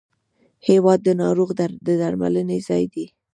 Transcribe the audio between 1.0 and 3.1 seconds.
د ناروغ د درملنې ځای دی.